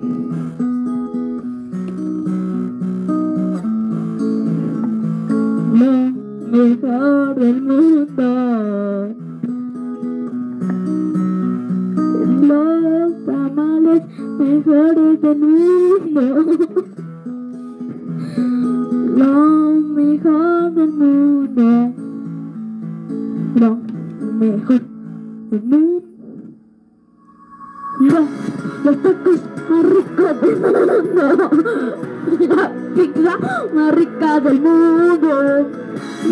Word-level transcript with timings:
Lo 0.00 0.06
mejor 6.52 7.34
del 7.34 7.62
mundo. 7.62 9.16
Los 12.46 13.24
tamales 13.26 14.02
mejores 14.38 15.20
del 15.20 15.38
mundo. 15.38 16.22
Lo 19.16 19.80
mejor 19.80 20.74
del 20.74 20.92
mundo. 20.92 21.92
Lo 23.56 23.76
mejor 24.38 24.80
del 25.50 25.62
mundo. 25.64 25.88
Tacos 28.88 29.40
más 29.68 29.84
ricos 29.84 30.40
del 30.40 30.56
mundo. 30.56 31.50
La 32.48 32.72
pizza 32.94 33.38
más 33.74 33.94
rica 33.94 34.40
del 34.40 34.60
mundo. 34.62 35.68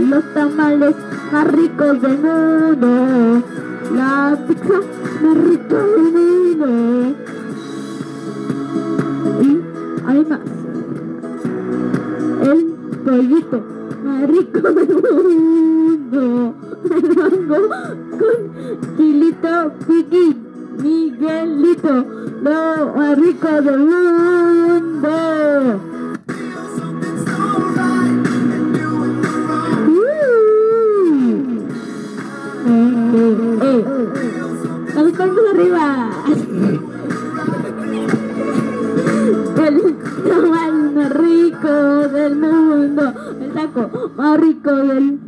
Los 0.08 0.24
tamales 0.32 0.94
más 1.30 1.52
ricos 1.52 2.00
del 2.00 2.18
mundo. 2.18 3.42
La 3.94 4.38
pizza 4.48 4.80
más 5.22 5.36
rica 5.36 5.76
del 5.76 6.12
mundo. 6.56 6.66
Y 9.42 9.60
además, 10.06 10.40
el 12.42 12.64
pollito 13.04 13.60
más 14.02 14.30
rico 14.30 14.60
del 14.60 14.88
mundo. 14.94 16.54
El 16.90 17.16
mango 17.16 17.68
con 18.18 18.96
chilito 18.96 19.72
piquín. 19.86 20.45
Miguelito, 20.82 22.06
lo 22.42 22.94
más 22.94 23.18
rico 23.18 23.48
del 23.62 23.78
mundo. 23.78 25.08
Uh. 29.88 30.06
Eh, 32.68 33.58
eh. 33.62 33.84
Arriba. 35.50 36.10
El 39.66 39.74
más 40.96 41.12
rico 41.12 41.68
del 42.08 42.36
mundo. 42.36 43.14
El 43.40 43.52
taco 43.52 44.10
más 44.16 44.40
rico 44.40 44.70
del 44.70 45.00
mundo. 45.00 45.26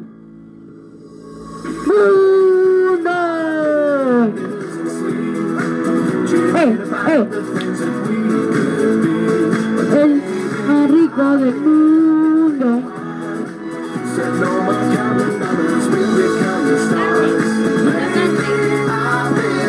El 7.18 7.24
más 10.68 10.88
rico 10.88 11.36
del 11.38 11.56
mundo. 11.56 12.82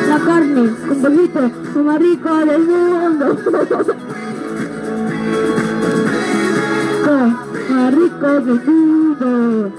La 0.08 0.20
carne 0.20 0.76
con 0.88 1.02
pollito, 1.02 1.52
lo 1.74 1.84
más 1.84 2.00
rico 2.00 2.36
del 2.36 2.62
mundo. 2.62 3.26
Lo 7.06 7.18
más 7.74 7.94
rico 7.96 8.28
del 8.28 8.62
mundo. 8.64 9.72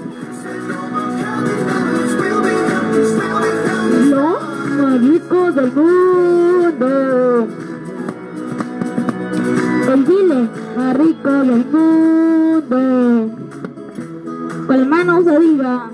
Lo 4.09 4.27
más 4.75 5.01
rico 5.01 5.51
del 5.53 5.71
mundo. 5.71 6.10
Más 10.75 10.97
rico 10.97 11.29
del 11.29 11.65
mundo. 11.65 13.29
Con 14.67 14.79
la 14.79 14.85
mano 14.85 15.23
se 15.23 15.39
diga. 15.39 15.89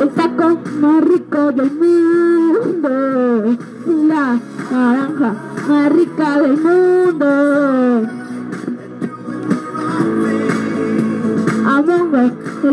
El 0.00 0.08
taco 0.10 0.58
más 0.80 1.04
rico 1.04 1.52
del 1.52 1.70
mundo. 1.72 3.56
La 4.08 4.38
naranja 4.70 5.34
más 5.68 5.92
rica 5.92 6.40
del 6.40 6.56
mundo. 6.60 8.08
Among 11.66 12.14
el 12.14 12.30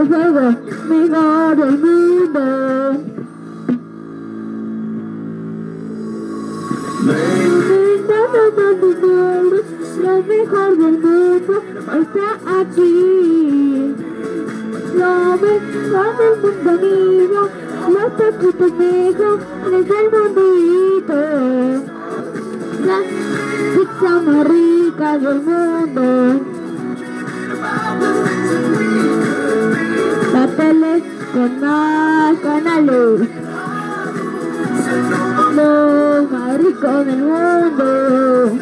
juego 0.07 0.55
mejor 0.89 1.55
del 1.57 1.71
mundo. 1.79 1.90
Lo 10.01 10.21
mejor 10.23 10.77
del 10.77 10.97
mundo 10.99 11.63
está 11.99 12.27
aquí. 12.59 13.95
Lo 14.95 15.13
mejor 15.37 16.09
del 16.17 16.35
mundo 16.41 16.69
amigo, 16.69 17.41
los 17.89 18.09
taquitos 18.17 18.71
mejores 18.77 19.83
del 19.89 20.07
mundito. 20.11 21.19
La 22.85 22.99
pizza 23.73 24.11
más 24.21 24.41
rica 24.47 25.09
del 25.17 25.39
mundo. 25.41 26.05
La 30.33 30.43
tele 30.55 30.93
con 31.33 31.51
más 31.61 33.40
más 37.01 37.05
rico 37.05 37.05
del 37.05 37.17
mundo. 37.17 38.59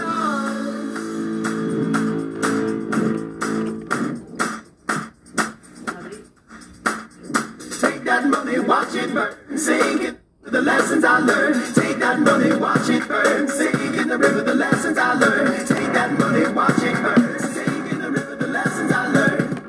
Take 7.82 8.04
that 8.06 8.26
money, 8.26 8.60
watch 8.60 8.96
it 8.96 9.14
burn, 9.14 9.58
sing 9.58 10.02
it. 10.02 10.16
The 10.44 10.62
lessons 10.62 11.04
I 11.04 11.20
learned. 11.20 11.76
Take 11.76 12.00
that 12.00 12.20
money, 12.20 12.56
watch 12.56 12.90
it 12.90 13.08
burn, 13.08 13.48
sing 13.48 13.94
in 13.96 14.08
the 14.08 14.18
river. 14.18 14.42
The 14.42 14.56
lessons 14.56 14.98
I 14.98 15.14
learned. 15.14 15.68
Take 15.68 15.94
that 15.94 16.18
money, 16.18 16.48
watch 16.54 16.82
it 16.82 16.96
burn, 17.04 17.40
sing 17.40 17.88
in 17.92 18.00
the 18.00 18.12
river. 18.12 18.36
The 18.36 18.48
lessons 18.48 18.92
I 18.92 19.08
learned. 19.08 19.60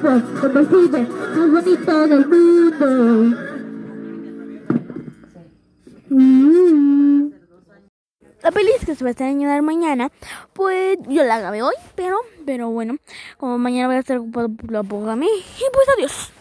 Que 0.02 0.48
recibe 0.48 1.08
más 1.48 2.10
del 2.10 2.28
mundo. 2.28 3.38
La 8.44 8.52
peli 8.52 8.72
que 8.86 8.94
se 8.94 9.04
va 9.04 9.08
a 9.08 9.12
estrenar 9.12 9.62
mañana, 9.64 10.12
pues 10.54 11.00
yo 11.08 11.24
la 11.24 11.40
grabé 11.40 11.64
hoy, 11.64 11.74
pero, 11.96 12.20
pero 12.46 12.70
bueno, 12.70 12.98
como 13.38 13.58
mañana 13.58 13.88
voy 13.88 13.96
a 13.96 14.00
estar 14.00 14.20
ocupado 14.20 14.50
por 14.50 14.72
la 14.72 14.84
programa 14.84 15.26
y 15.26 15.64
pues 15.74 15.88
adiós. 15.98 16.32